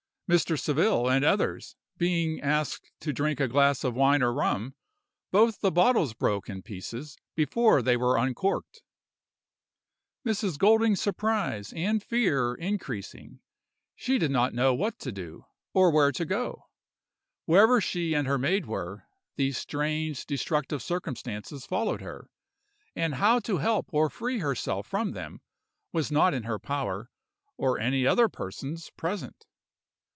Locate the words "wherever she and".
17.43-18.25